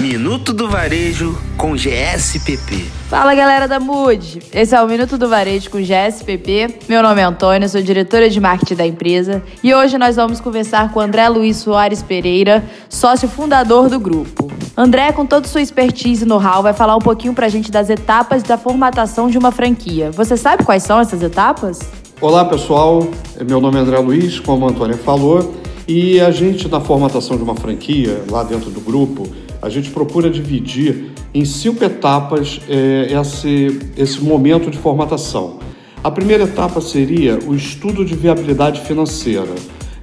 Minuto 0.00 0.52
do 0.52 0.68
Varejo 0.68 1.36
com 1.56 1.74
GSPP. 1.74 2.84
Fala 3.08 3.34
galera 3.34 3.66
da 3.66 3.80
Mood! 3.80 4.38
Esse 4.52 4.72
é 4.72 4.80
o 4.80 4.86
Minuto 4.86 5.18
do 5.18 5.28
Varejo 5.28 5.68
com 5.70 5.78
GSPP. 5.78 6.82
Meu 6.88 7.02
nome 7.02 7.20
é 7.20 7.24
Antônia, 7.24 7.66
sou 7.68 7.82
diretora 7.82 8.30
de 8.30 8.38
marketing 8.38 8.76
da 8.76 8.86
empresa 8.86 9.42
e 9.60 9.74
hoje 9.74 9.98
nós 9.98 10.14
vamos 10.14 10.40
conversar 10.40 10.92
com 10.92 11.00
André 11.00 11.28
Luiz 11.28 11.56
Soares 11.56 12.00
Pereira, 12.00 12.64
sócio 12.88 13.28
fundador 13.28 13.88
do 13.88 13.98
grupo. 13.98 14.52
André, 14.76 15.10
com 15.10 15.26
toda 15.26 15.48
sua 15.48 15.62
expertise 15.62 16.22
e 16.24 16.28
know-how, 16.28 16.62
vai 16.62 16.72
falar 16.72 16.94
um 16.94 17.00
pouquinho 17.00 17.34
pra 17.34 17.48
gente 17.48 17.68
das 17.68 17.90
etapas 17.90 18.44
da 18.44 18.56
formatação 18.56 19.28
de 19.28 19.36
uma 19.36 19.50
franquia. 19.50 20.12
Você 20.12 20.36
sabe 20.36 20.62
quais 20.62 20.84
são 20.84 21.00
essas 21.00 21.20
etapas? 21.24 21.80
Olá 22.20 22.44
pessoal, 22.44 23.04
meu 23.44 23.60
nome 23.60 23.78
é 23.78 23.80
André 23.80 23.98
Luiz, 23.98 24.38
como 24.38 24.64
a 24.64 24.70
Antônia 24.70 24.96
falou, 24.96 25.56
e 25.88 26.20
a 26.20 26.30
gente 26.30 26.68
na 26.68 26.80
formatação 26.80 27.36
de 27.36 27.42
uma 27.42 27.56
franquia 27.56 28.22
lá 28.30 28.44
dentro 28.44 28.70
do 28.70 28.80
grupo 28.80 29.26
a 29.60 29.68
gente 29.68 29.90
procura 29.90 30.30
dividir 30.30 31.12
em 31.34 31.44
cinco 31.44 31.84
etapas 31.84 32.60
é, 32.68 33.12
esse, 33.12 33.78
esse 33.96 34.22
momento 34.22 34.70
de 34.70 34.78
formatação. 34.78 35.58
A 36.02 36.10
primeira 36.10 36.44
etapa 36.44 36.80
seria 36.80 37.38
o 37.46 37.54
estudo 37.54 38.04
de 38.04 38.14
viabilidade 38.14 38.80
financeira. 38.82 39.54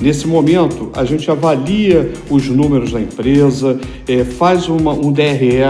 Nesse 0.00 0.26
momento, 0.26 0.90
a 0.94 1.04
gente 1.04 1.30
avalia 1.30 2.12
os 2.28 2.48
números 2.48 2.92
da 2.92 3.00
empresa, 3.00 3.78
é, 4.08 4.24
faz 4.24 4.68
uma, 4.68 4.92
um 4.92 5.12
DRE 5.12 5.60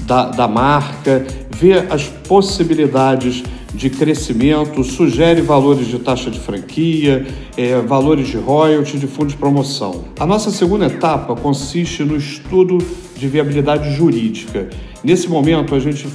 da, 0.00 0.30
da 0.30 0.48
marca, 0.48 1.24
vê 1.50 1.74
as 1.90 2.04
possibilidades 2.04 3.42
de 3.74 3.90
crescimento, 3.90 4.82
sugere 4.82 5.40
valores 5.42 5.86
de 5.86 5.98
taxa 5.98 6.30
de 6.30 6.40
franquia, 6.40 7.26
é, 7.56 7.80
valores 7.80 8.28
de 8.28 8.36
royalty, 8.36 8.98
de 8.98 9.06
fundo 9.06 9.28
de 9.28 9.36
promoção. 9.36 10.04
A 10.18 10.26
nossa 10.26 10.50
segunda 10.50 10.86
etapa 10.86 11.36
consiste 11.36 12.02
no 12.02 12.16
estudo 12.16 12.78
de 13.18 13.28
viabilidade 13.28 13.94
jurídica. 13.94 14.68
Nesse 15.02 15.28
momento, 15.28 15.74
a 15.74 15.80
gente 15.80 16.06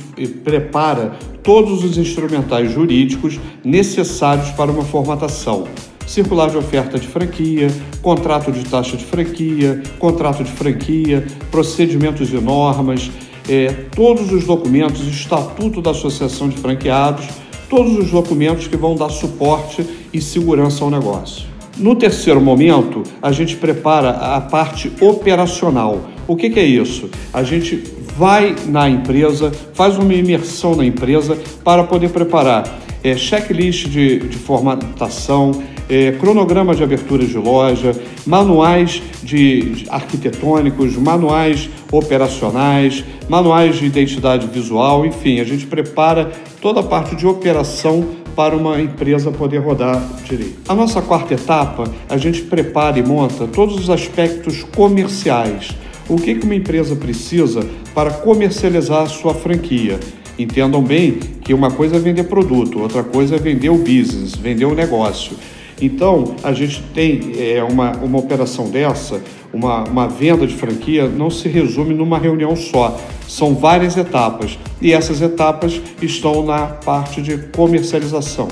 prepara 0.44 1.14
todos 1.44 1.84
os 1.84 1.98
instrumentais 1.98 2.72
jurídicos 2.72 3.40
necessários 3.64 4.50
para 4.52 4.72
uma 4.72 4.84
formatação. 4.84 5.68
Circular 6.08 6.50
de 6.50 6.58
oferta 6.58 6.98
de 7.00 7.08
franquia, 7.08 7.68
contrato 8.02 8.52
de 8.52 8.64
taxa 8.66 8.98
de 8.98 9.06
franquia, 9.06 9.82
contrato 10.00 10.44
de 10.44 10.52
franquia, 10.52 11.26
procedimentos 11.50 12.32
e 12.32 12.36
normas, 12.36 13.10
é, 13.48 13.68
todos 13.96 14.32
os 14.32 14.46
documentos, 14.46 15.08
estatuto 15.08 15.82
da 15.82 15.92
Associação 15.92 16.50
de 16.50 16.58
Franqueados, 16.58 17.28
todos 17.70 17.98
os 17.98 18.12
documentos 18.12 18.68
que 18.68 18.78
vão 18.78 18.96
dar 18.96 19.10
suporte 19.10 19.86
e 20.14 20.22
segurança 20.22 20.84
ao 20.84 20.92
negócio. 20.92 21.54
No 21.78 21.96
terceiro 21.96 22.40
momento, 22.40 23.02
a 23.22 23.32
gente 23.32 23.56
prepara 23.56 24.12
a 24.12 24.40
parte 24.42 24.92
operacional. 25.02 26.02
O 26.28 26.36
que, 26.36 26.50
que, 26.50 26.60
é 26.60 26.66
isso? 26.66 27.10
A 27.34 27.44
gente 27.44 27.84
vai 28.18 28.56
na 28.68 28.90
empresa, 28.90 29.52
faz 29.74 29.98
uma 29.98 30.14
imersão 30.14 30.76
na 30.76 30.86
empresa 30.86 31.38
para 31.64 31.84
poder 31.84 32.10
preparar 32.10 32.80
é, 33.04 33.18
checklist 33.18 33.88
de, 33.88 34.20
de 34.20 34.38
formatação, 34.38 35.52
é, 35.90 36.14
cronograma 36.14 36.74
de 36.74 36.84
abertura 36.84 37.26
de 37.26 37.38
loja, 37.38 37.94
manuais 38.26 39.02
de, 39.22 39.62
de 39.62 39.90
arquitetônicos, 39.90 40.96
manuais 40.96 41.70
operacionais, 41.92 43.04
manuais 43.28 43.76
de 43.76 43.86
identidade 43.86 44.48
visual, 44.48 45.06
enfim, 45.06 45.40
a 45.40 45.44
gente 45.44 45.68
prepara 45.68 46.32
toda 46.62 46.80
a 46.80 46.84
parte 46.84 47.16
de 47.16 47.28
operação 47.28 48.24
para 48.36 48.56
uma 48.56 48.82
empresa 48.82 49.32
poder 49.32 49.60
rodar 49.60 50.02
direito. 50.26 50.60
A 50.68 50.74
nossa 50.74 51.02
quarta 51.02 51.34
etapa, 51.34 51.92
a 52.10 52.18
gente 52.18 52.42
prepara 52.42 52.98
e 52.98 53.04
monta 53.04 53.46
todos 53.46 53.76
os 53.78 53.90
aspectos 53.90 54.64
comerciais. 54.76 55.70
O 56.10 56.18
que 56.18 56.34
uma 56.44 56.56
empresa 56.56 56.96
precisa 56.96 57.66
para 57.94 58.12
comercializar 58.12 59.04
a 59.04 59.08
sua 59.08 59.34
franquia? 59.34 60.00
Entendam 60.38 60.82
bem 60.82 61.14
que 61.14 61.54
uma 61.54 61.72
coisa 61.72 61.96
é 61.96 62.00
vender 62.00 62.24
produto, 62.24 62.80
outra 62.80 63.04
coisa 63.04 63.36
é 63.36 63.40
vender 63.40 63.70
o 63.70 63.78
business, 63.78 64.36
vender 64.36 64.66
o 64.66 64.76
negócio. 64.76 65.38
Então, 65.82 66.36
a 66.44 66.54
gente 66.54 66.82
tem 66.94 67.34
é, 67.38 67.64
uma, 67.64 67.92
uma 67.98 68.18
operação 68.18 68.70
dessa, 68.70 69.22
uma, 69.54 69.84
uma 69.84 70.08
venda 70.08 70.46
de 70.46 70.56
franquia, 70.56 71.08
não 71.08 71.30
se 71.30 71.48
resume 71.48 71.94
numa 71.94 72.18
reunião 72.18 72.56
só. 72.56 73.00
São 73.28 73.56
várias 73.56 73.96
etapas 73.96 74.58
e 74.82 74.92
essas 74.92 75.22
etapas 75.22 75.82
estão 76.02 76.46
na 76.46 76.68
parte 76.68 77.22
de 77.22 77.38
comercialização. 77.56 78.48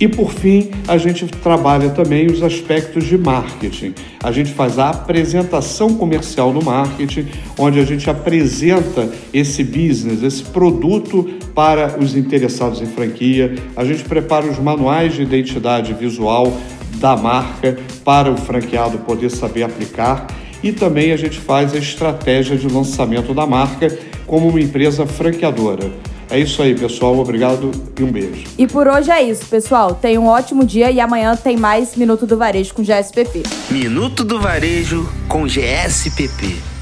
E 0.00 0.08
por 0.08 0.32
fim, 0.32 0.70
a 0.88 0.98
gente 0.98 1.26
trabalha 1.26 1.90
também 1.90 2.26
os 2.26 2.42
aspectos 2.42 3.04
de 3.04 3.16
marketing. 3.16 3.94
A 4.22 4.32
gente 4.32 4.52
faz 4.52 4.78
a 4.78 4.90
apresentação 4.90 5.94
comercial 5.94 6.52
no 6.52 6.62
marketing, 6.62 7.26
onde 7.56 7.78
a 7.78 7.84
gente 7.84 8.10
apresenta 8.10 9.08
esse 9.32 9.62
business, 9.62 10.22
esse 10.22 10.42
produto 10.42 11.24
para 11.54 11.96
os 12.00 12.16
interessados 12.16 12.82
em 12.82 12.86
franquia. 12.86 13.54
A 13.76 13.84
gente 13.84 14.02
prepara 14.04 14.46
os 14.46 14.58
manuais 14.58 15.14
de 15.14 15.22
identidade 15.22 15.94
visual 15.94 16.52
da 16.96 17.16
marca 17.16 17.78
para 18.04 18.30
o 18.30 18.36
franqueado 18.36 18.98
poder 18.98 19.30
saber 19.30 19.62
aplicar. 19.62 20.26
E 20.62 20.72
também 20.72 21.12
a 21.12 21.16
gente 21.16 21.38
faz 21.38 21.74
a 21.74 21.78
estratégia 21.78 22.56
de 22.56 22.66
lançamento 22.66 23.32
da 23.32 23.46
marca 23.46 23.96
como 24.26 24.48
uma 24.48 24.60
empresa 24.60 25.06
franqueadora. 25.06 25.92
É 26.30 26.38
isso 26.38 26.62
aí, 26.62 26.74
pessoal. 26.74 27.18
Obrigado 27.18 27.70
e 27.98 28.02
um 28.02 28.10
beijo. 28.10 28.44
E 28.58 28.66
por 28.66 28.88
hoje 28.88 29.10
é 29.10 29.22
isso, 29.22 29.46
pessoal. 29.46 29.94
Tenha 29.94 30.20
um 30.20 30.26
ótimo 30.26 30.64
dia 30.64 30.90
e 30.90 31.00
amanhã 31.00 31.36
tem 31.36 31.56
mais 31.56 31.96
Minuto 31.96 32.26
do 32.26 32.36
Varejo 32.36 32.74
com 32.74 32.82
GSPP. 32.82 33.42
Minuto 33.70 34.24
do 34.24 34.40
Varejo 34.40 35.08
com 35.28 35.46
GSPP. 35.46 36.73